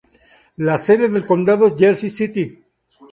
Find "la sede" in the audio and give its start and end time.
0.57-1.09